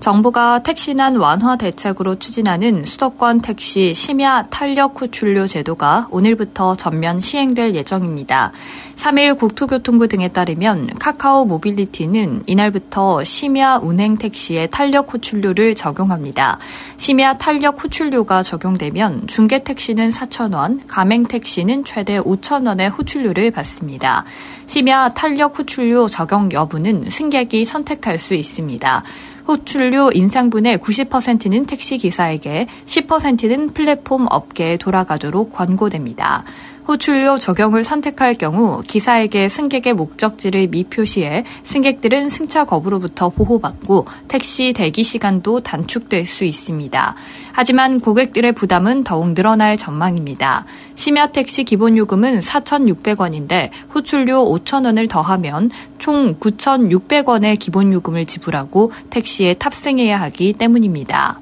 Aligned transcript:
정부가 0.00 0.60
택시난 0.60 1.16
완화 1.16 1.56
대책으로 1.56 2.18
추진하는 2.18 2.84
수도권 2.84 3.40
택시 3.40 3.94
심야 3.94 4.46
탄력 4.50 5.00
후출료 5.00 5.46
제도가 5.46 6.08
오늘부터 6.10 6.76
전면 6.76 7.20
시행될 7.20 7.74
예정입니다. 7.74 8.52
3일 8.94 9.38
국토교통부 9.38 10.08
등에 10.08 10.28
따르면 10.28 10.88
카카오 10.98 11.44
모빌리티는 11.44 12.44
이날부터 12.46 13.24
심야 13.24 13.78
운행 13.78 14.16
택시에 14.16 14.68
탄력 14.68 15.12
후출료를 15.12 15.74
적용합니다. 15.74 16.58
심야 16.96 17.34
탄력 17.34 17.82
후출료가 17.82 18.42
적용되면 18.42 19.26
중개 19.26 19.62
택시는 19.62 20.10
4,000원, 20.10 20.80
가맹 20.86 21.24
택시는 21.24 21.84
최대 21.84 22.18
5,000원의 22.20 22.90
후출료를 22.90 23.50
받습니다. 23.50 24.24
심야 24.66 25.10
탄력 25.10 25.58
후출료 25.58 26.08
적용 26.08 26.50
여부는 26.52 27.04
승객이 27.10 27.64
선택할 27.64 28.18
수 28.18 28.34
있습니다. 28.34 29.04
호출료 29.48 30.10
인상분의 30.12 30.78
90%는 30.78 31.66
택시기사에게 31.66 32.66
10%는 32.86 33.72
플랫폼 33.72 34.26
업계에 34.28 34.76
돌아가도록 34.76 35.52
권고됩니다. 35.52 36.44
호출료 36.88 37.38
적용을 37.38 37.82
선택할 37.82 38.34
경우 38.34 38.80
기사에게 38.86 39.48
승객의 39.48 39.94
목적지를 39.94 40.68
미표시해 40.68 41.44
승객들은 41.64 42.30
승차 42.30 42.64
거부로부터 42.64 43.28
보호받고 43.28 44.06
택시 44.28 44.72
대기 44.72 45.02
시간도 45.02 45.60
단축될 45.60 46.26
수 46.26 46.44
있습니다. 46.44 47.16
하지만 47.52 47.98
고객들의 47.98 48.52
부담은 48.52 49.02
더욱 49.02 49.34
늘어날 49.34 49.76
전망입니다. 49.76 50.64
심야 50.94 51.26
택시 51.26 51.64
기본 51.64 51.96
요금은 51.96 52.38
4,600원인데 52.38 53.70
호출료 53.94 54.44
5,000원을 54.44 55.08
더하면 55.08 55.70
총 55.98 56.36
9,600원의 56.36 57.58
기본 57.58 57.92
요금을 57.92 58.26
지불하고 58.26 58.92
택시 59.10 59.35
에 59.44 59.54
탑승해야 59.54 60.20
하기 60.22 60.54
때문입니다. 60.54 61.40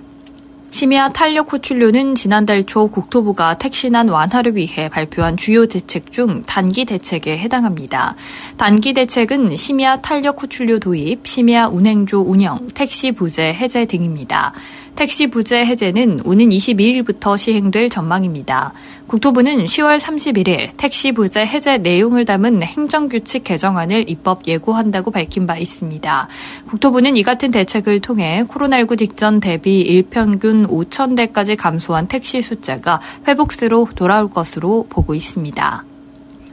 심야 0.74 1.10
탄력 1.10 1.52
호출료는 1.52 2.16
지난달 2.16 2.64
초 2.64 2.88
국토부가 2.88 3.56
택시난 3.58 4.08
완화를 4.08 4.56
위해 4.56 4.88
발표한 4.88 5.36
주요 5.36 5.66
대책 5.66 6.10
중 6.10 6.42
단기 6.46 6.84
대책에 6.84 7.38
해당합니다. 7.38 8.16
단기 8.56 8.92
대책은 8.92 9.54
심야 9.54 10.00
탄력 10.00 10.42
호출료 10.42 10.80
도입, 10.80 11.28
심야 11.28 11.68
운행조 11.68 12.22
운영, 12.22 12.66
택시 12.74 13.12
부재 13.12 13.54
해제 13.54 13.86
등입니다. 13.86 14.52
택시 14.96 15.26
부재 15.26 15.58
해제는 15.58 16.20
오는 16.24 16.48
22일부터 16.48 17.36
시행될 17.36 17.88
전망입니다. 17.88 18.72
국토부는 19.08 19.64
10월 19.64 19.98
31일 19.98 20.70
택시 20.76 21.10
부재 21.10 21.40
해제 21.40 21.78
내용을 21.78 22.24
담은 22.24 22.62
행정규칙 22.62 23.42
개정안을 23.42 24.08
입법 24.08 24.46
예고한다고 24.46 25.10
밝힌 25.10 25.46
바 25.46 25.58
있습니다. 25.58 26.28
국토부는 26.68 27.16
이 27.16 27.24
같은 27.24 27.50
대책을 27.50 28.00
통해 28.00 28.44
코로나19 28.48 28.98
직전 28.98 29.40
대비 29.40 29.80
일평균 29.80 30.68
5천 30.68 31.16
대까지 31.16 31.56
감소한 31.56 32.06
택시 32.06 32.40
숫자가 32.40 33.00
회복세로 33.26 33.88
돌아올 33.96 34.30
것으로 34.30 34.86
보고 34.88 35.14
있습니다. 35.14 35.84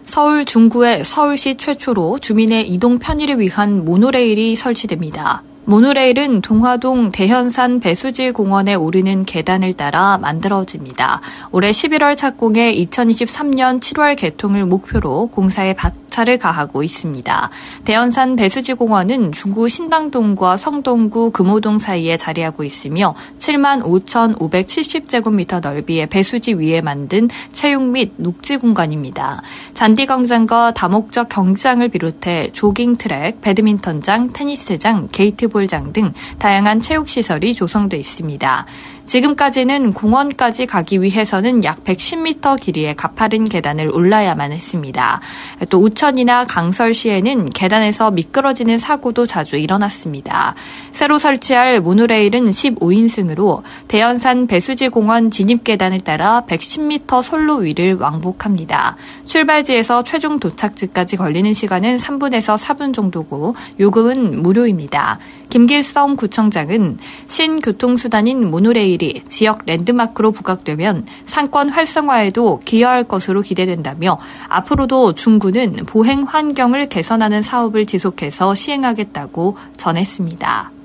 서울 0.04 0.46
중구에 0.46 1.04
서울시 1.04 1.56
최초로 1.56 2.20
주민의 2.20 2.68
이동 2.70 2.98
편의를 2.98 3.40
위한 3.40 3.86
모노레일이 3.86 4.56
설치됩니다. 4.56 5.44
모노레일은 5.66 6.42
동화동 6.42 7.12
대현산 7.12 7.80
배수지 7.80 8.32
공원에 8.32 8.74
오르는 8.74 9.26
계단을 9.26 9.74
따라 9.74 10.18
만들어집니다. 10.18 11.22
올해 11.52 11.70
11월 11.72 12.18
착공해 12.18 12.74
2023년 12.76 13.80
7월 13.80 14.18
개통을 14.18 14.66
목표로 14.66 15.28
공사에 15.28 15.74
박차를 16.12 16.38
가하고 16.38 16.84
있습니다. 16.84 17.50
대현산 17.86 18.36
배수지 18.36 18.74
공원은 18.74 19.32
중구 19.32 19.70
신당동과 19.70 20.58
성동구 20.58 21.32
금호동 21.32 21.80
사이에 21.80 22.18
자리하고 22.18 22.64
있으며 22.64 23.16
7만 23.40 23.82
5,570제곱미터 23.84 25.62
넓이의 25.62 26.08
배수지 26.08 26.54
위에 26.54 26.82
만든 26.82 27.30
체육 27.54 27.84
및 27.84 28.14
녹지 28.18 28.58
공간입니다. 28.58 29.42
잔디 29.74 30.06
광장과 30.06 30.74
다목적 30.74 31.30
경기장을 31.30 31.88
비롯해 31.88 32.50
조깅 32.52 32.98
트랙, 32.98 33.42
배드민턴장, 33.42 34.34
테니스장, 34.34 35.08
게이트볼 35.12 35.62
홀장 35.62 35.94
등 35.94 36.12
다양한 36.40 36.82
체육시설이 36.82 37.54
조성돼 37.54 37.96
있습니다. 37.96 38.66
지금까지는 39.06 39.94
공원까지 39.94 40.66
가기 40.66 41.02
위해서는 41.02 41.64
약 41.64 41.84
110m 41.84 42.60
길이의 42.60 42.96
가파른 42.96 43.44
계단을 43.44 43.90
올라야만 43.94 44.52
했습니다. 44.52 45.22
또 45.70 45.80
우천이나 45.80 46.46
강설시에는 46.46 47.50
계단에서 47.50 48.12
미끄러지는 48.12 48.78
사고도 48.78 49.26
자주 49.26 49.58
일어났습니다. 49.58 50.56
새로 50.92 51.20
설치할 51.20 51.82
모노레일은 51.82 52.46
15인승으로 52.46 53.64
대연산 53.88 54.48
배수지 54.48 54.90
공원 54.90 55.32
진입 55.32 55.64
계단을 55.64 56.02
따라 56.02 56.44
110m 56.48 57.24
솔로 57.24 57.58
위를 57.58 57.96
왕복합니다. 57.96 58.96
출발지에서 59.32 60.04
최종 60.04 60.42
도착지까지 60.42 61.16
걸리는 61.16 61.54
시간은 61.54 61.96
3분에서 62.00 62.58
4분 62.58 62.94
정도고 62.94 63.56
요금은 63.80 64.42
무료입니다. 64.42 65.20
김길성 65.50 66.18
구청장은 66.18 66.98
신교통수단인 67.30 68.52
모노레일이 68.52 69.24
지역 69.30 69.62
랜드마크로 69.66 70.34
부각되면 70.34 71.06
상권 71.26 71.70
활성화에도 71.70 72.60
기여할 72.66 73.06
것으로 73.06 73.42
기대된다며 73.42 74.20
앞으로도 74.50 75.14
중구는 75.14 75.86
보행 75.86 76.24
환경을 76.24 76.90
개선하는 76.90 77.42
사업을 77.42 77.86
지속해서 77.86 78.54
시행하겠다고 78.54 79.56
전했습니다. 79.78 80.81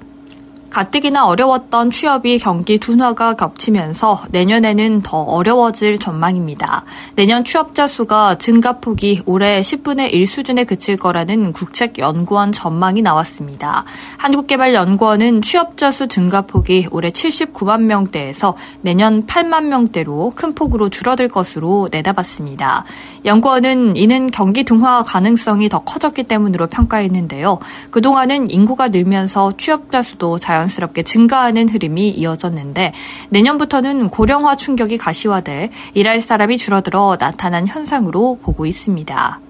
가뜩이나 0.71 1.27
어려웠던 1.27 1.91
취업이 1.91 2.39
경기 2.39 2.79
둔화가 2.79 3.35
겹치면서 3.35 4.25
내년에는 4.31 5.03
더 5.03 5.23
어려워질 5.23 5.99
전망입니다. 5.99 6.85
내년 7.15 7.45
취업자 7.45 7.87
수가 7.87 8.37
증가폭이 8.39 9.23
올해 9.27 9.61
10분의 9.61 10.13
1 10.13 10.27
수준에 10.27 10.65
그칠 10.65 10.97
거라는 10.97 11.53
국책연구원 11.53 12.53
전망이 12.53 13.03
나왔습니다. 13.03 13.85
한국개발연구원은 14.19 15.43
취업자 15.43 15.91
수 15.91 16.09
증가폭이 16.09 16.89
올해 16.91 17.11
79만 17.11 17.83
명대에서 17.83 18.57
내년 18.81 19.27
8만 19.27 19.65
명대로 19.65 20.33
큰 20.35 20.55
폭으로 20.55 20.89
줄어들 20.89 21.29
것으로 21.29 21.89
내다봤습니다. 21.91 22.85
연구원은 23.25 23.97
이는 23.97 24.27
경기 24.31 24.65
둔화 24.65 25.03
가능성이 25.03 25.69
더 25.69 25.81
커졌기 25.81 26.25
때문으로 26.25 26.67
평가했는데요. 26.67 27.59
그동안은 27.91 28.51
인구가 28.51 28.89
늘면서 28.89 29.55
취업자 29.57 30.03
수도 30.03 30.39
자연 30.39 30.56
자연스럽게 30.57 31.03
증가하는 31.03 31.69
흐름이 31.69 32.11
이어졌는데 32.11 32.93
내년부터는 33.31 34.09
고령화 34.09 34.57
충격이 34.57 34.97
가시화돼 34.99 35.71
일할 35.95 36.21
사람이 36.21 36.57
줄어들어 36.57 37.17
나타난 37.19 37.67
현상으로 37.67 38.39
보고 38.43 38.65
있습니다. 38.67 39.46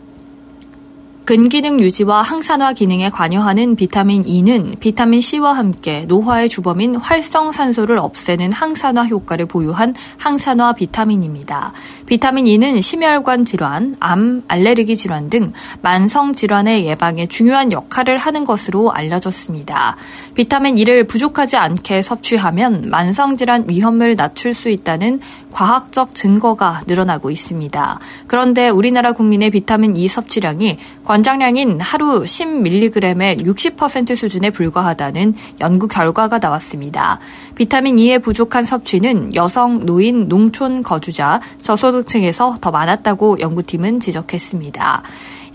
근기능 1.26 1.80
유지와 1.80 2.22
항산화 2.22 2.74
기능에 2.74 3.10
관여하는 3.10 3.74
비타민 3.74 4.24
E는 4.24 4.76
비타민 4.78 5.20
C와 5.20 5.54
함께 5.54 6.04
노화의 6.06 6.48
주범인 6.48 6.94
활성산소를 6.94 7.98
없애는 7.98 8.52
항산화 8.52 9.06
효과를 9.06 9.46
보유한 9.46 9.92
항산화 10.18 10.74
비타민입니다. 10.74 11.72
비타민 12.06 12.46
E는 12.46 12.80
심혈관 12.80 13.44
질환, 13.44 13.96
암, 13.98 14.44
알레르기 14.46 14.94
질환 14.94 15.28
등 15.28 15.52
만성 15.82 16.32
질환의 16.32 16.86
예방에 16.86 17.26
중요한 17.26 17.72
역할을 17.72 18.18
하는 18.18 18.44
것으로 18.44 18.92
알려졌습니다. 18.92 19.96
비타민 20.36 20.78
E를 20.78 21.08
부족하지 21.08 21.56
않게 21.56 22.02
섭취하면 22.02 22.84
만성 22.88 23.36
질환 23.36 23.64
위험을 23.68 24.14
낮출 24.14 24.54
수 24.54 24.68
있다는 24.68 25.18
과학적 25.56 26.14
증거가 26.14 26.82
늘어나고 26.86 27.30
있습니다. 27.30 27.98
그런데 28.26 28.68
우리나라 28.68 29.12
국민의 29.12 29.50
비타민 29.50 29.96
E 29.96 30.06
섭취량이 30.06 30.76
권장량인 31.06 31.80
하루 31.80 32.24
10mg의 32.24 33.42
60% 33.42 34.16
수준에 34.16 34.50
불과하다는 34.50 35.34
연구 35.60 35.88
결과가 35.88 36.40
나왔습니다. 36.40 37.20
비타민 37.54 37.98
E의 37.98 38.18
부족한 38.18 38.64
섭취는 38.64 39.34
여성, 39.34 39.86
노인, 39.86 40.28
농촌 40.28 40.82
거주자, 40.82 41.40
저소득층에서 41.58 42.58
더 42.60 42.70
많았다고 42.70 43.40
연구팀은 43.40 44.00
지적했습니다. 44.00 45.04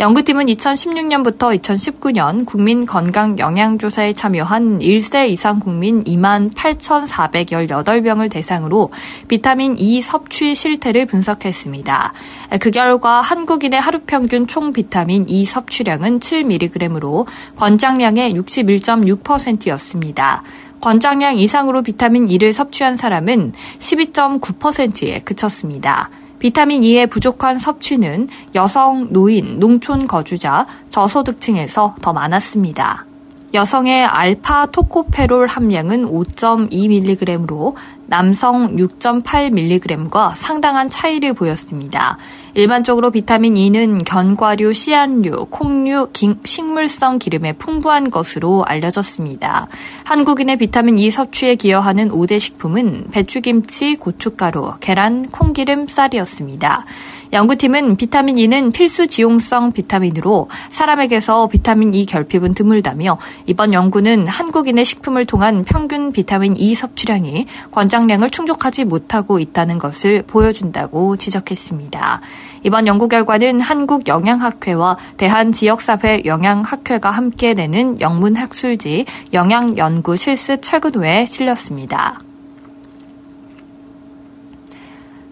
연구팀은 0.02 0.46
2016년부터 0.46 1.56
2019년 1.62 2.48
국민 2.48 2.88
건강 2.88 3.38
영양조사에 3.38 4.14
참여한 4.14 4.80
1세 4.80 5.30
이상 5.30 5.60
국민 5.60 6.04
2만 6.04 6.56
8,418명을 6.56 8.32
대상으로 8.32 8.90
비타민 9.28 9.78
E 9.78 10.02
섭취 10.02 10.56
실태를 10.56 11.06
분석했습니다. 11.06 12.14
그 12.60 12.72
결과 12.72 13.22
한국인의 13.22 13.80
하루 13.80 14.00
평균 14.00 14.48
총 14.48 14.74
비타민 14.74 15.30
E 15.30 15.46
섭취량은 15.46 16.18
7mg으로 16.18 17.28
권장량의 17.58 18.34
61.6%였습니다. 18.34 20.42
권장량 20.82 21.38
이상으로 21.38 21.84
비타민 21.84 22.28
E를 22.28 22.54
섭취한 22.54 22.98
사람은 22.98 23.54
12.9%에 23.78 25.20
그쳤습니다. 25.20 26.10
비타민 26.42 26.84
E의 26.84 27.06
부족한 27.06 27.60
섭취는 27.60 28.28
여성, 28.56 29.14
노인, 29.14 29.60
농촌 29.60 30.08
거주자, 30.08 30.66
저소득층에서 30.90 31.94
더 32.02 32.14
많았습니다. 32.14 33.06
여성의 33.54 34.06
알파 34.06 34.66
토코페롤 34.66 35.46
함량은 35.46 36.04
5.2mg으로 36.06 37.76
남성 38.12 38.76
6.8mg과 38.76 40.36
상당한 40.36 40.90
차이를 40.90 41.34
보였습니다. 41.34 42.18
일반적으로 42.56 43.10
비타민 43.10 43.56
E는 43.56 44.04
견과류, 44.04 44.74
씨앗류, 44.74 45.48
콩류, 45.50 46.10
식물성 46.44 47.20
기름에 47.20 47.54
풍부한 47.54 48.12
것으로 48.12 48.66
알려졌습니다. 48.66 49.70
한국인의 50.04 50.58
비타민 50.58 51.00
E 51.00 51.10
섭취에 51.10 51.56
기여하는 51.56 52.10
5대 52.10 52.38
식품은 52.38 53.12
배추김치, 53.12 53.96
고춧가루, 53.96 54.74
계란, 54.82 55.30
콩기름, 55.30 55.88
쌀이었습니다. 55.88 56.84
연구팀은 57.32 57.96
비타민 57.96 58.38
E는 58.38 58.74
필수 58.74 59.08
지용성 59.08 59.72
비타민으로 59.72 60.50
사람에게서 60.68 61.48
비타민 61.48 61.94
E 61.94 62.06
결핍은 62.06 62.54
드물다며 62.54 63.18
이번 63.46 63.72
연구는 63.72 64.28
한국인의 64.28 64.84
식품을 64.84 65.26
통한 65.26 65.64
평균 65.64 66.12
비타민 66.12 66.58
E 66.58 66.76
섭취량이 66.76 67.46
권장 67.72 68.01
량을 68.08 68.30
충족하지 68.30 68.86
못하고 68.86 69.40
있다는 69.40 69.78
것을 69.78 70.24
보여준다고 70.24 71.18
지적했습니다. 71.18 72.22
이번 72.64 72.88
연구 72.88 73.08
결과는 73.08 73.60
한국영양학회와 73.60 74.98
대한지역사회 75.18 76.24
영양학회가 76.26 77.12
함께 77.12 77.54
내는 77.54 78.00
영문학술지 78.00 79.06
영양연구 79.34 80.16
실습 80.16 80.62
최근호에 80.62 81.26
실렸습니다. 81.26 82.20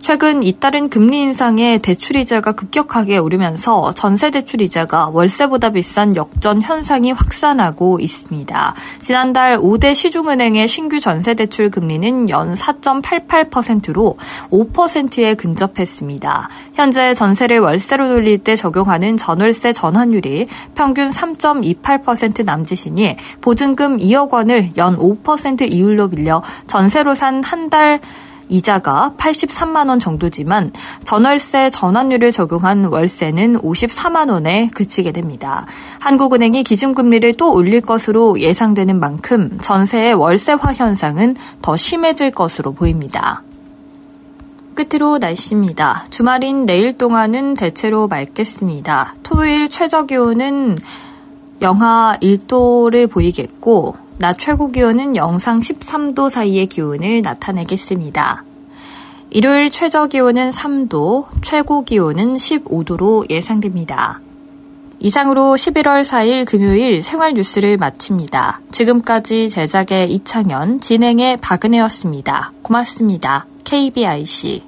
최근 0.09 0.41
잇따른 0.41 0.89
금리 0.89 1.21
인상에 1.21 1.77
대출 1.77 2.15
이자가 2.15 2.53
급격하게 2.53 3.19
오르면서 3.19 3.93
전세 3.93 4.31
대출 4.31 4.59
이자가 4.59 5.09
월세보다 5.09 5.69
비싼 5.69 6.15
역전 6.15 6.61
현상이 6.61 7.11
확산하고 7.11 7.99
있습니다. 7.99 8.73
지난달 9.01 9.59
5대 9.59 9.93
시중은행의 9.93 10.67
신규 10.67 10.99
전세 10.99 11.35
대출 11.35 11.69
금리는 11.69 12.27
연 12.31 12.55
4.88%로 12.55 14.17
5%에 14.49 15.35
근접했습니다. 15.35 16.49
현재 16.73 17.13
전세를 17.13 17.59
월세로 17.59 18.07
돌릴 18.07 18.39
때 18.39 18.55
적용하는 18.55 19.15
전월세 19.15 19.73
전환율이 19.73 20.47
평균 20.73 21.11
3.28% 21.11 22.45
남짓이니 22.45 23.15
보증금 23.41 23.97
2억 23.97 24.33
원을 24.33 24.71
연 24.77 24.97
5% 24.97 25.71
이율로 25.71 26.09
빌려 26.09 26.41
전세로 26.65 27.13
산 27.13 27.43
한 27.43 27.69
달 27.69 27.99
이자가 28.49 29.13
83만 29.17 29.87
원 29.87 29.99
정도지만 29.99 30.71
전월세 31.05 31.69
전환율을 31.69 32.31
적용한 32.31 32.85
월세는 32.85 33.61
54만 33.61 34.29
원에 34.29 34.69
그치게 34.73 35.11
됩니다. 35.11 35.65
한국은행이 35.99 36.63
기준금리를 36.63 37.35
또 37.35 37.53
올릴 37.53 37.81
것으로 37.81 38.39
예상되는 38.39 38.99
만큼 38.99 39.57
전세의 39.61 40.15
월세화 40.15 40.73
현상은 40.73 41.35
더 41.61 41.77
심해질 41.77 42.31
것으로 42.31 42.73
보입니다. 42.73 43.43
끝으로 44.75 45.17
날씨입니다. 45.17 46.05
주말인 46.09 46.65
내일 46.65 46.97
동안은 46.97 47.53
대체로 47.53 48.07
맑겠습니다. 48.07 49.15
토요일 49.23 49.67
최저 49.69 50.05
기온은 50.05 50.77
영하 51.61 52.17
1도를 52.21 53.09
보이겠고 53.09 53.97
낮 54.19 54.37
최고 54.37 54.69
기온은 54.69 55.15
영상 55.15 55.61
13도 55.61 56.29
사이의 56.29 56.67
기온을 56.67 57.21
나타내겠습니다. 57.21 58.43
일요일 59.29 59.69
최저 59.69 60.07
기온은 60.07 60.49
3도, 60.49 61.27
최고 61.41 61.85
기온은 61.85 62.35
15도로 62.35 63.29
예상됩니다. 63.29 64.19
이상으로 64.99 65.53
11월 65.55 66.01
4일 66.01 66.45
금요일 66.45 67.01
생활 67.01 67.33
뉴스를 67.33 67.77
마칩니다. 67.77 68.59
지금까지 68.73 69.49
제작의 69.49 70.11
이창현, 70.11 70.81
진행의 70.81 71.37
박은혜였습니다. 71.37 72.51
고맙습니다. 72.61 73.45
KBIC 73.63 74.63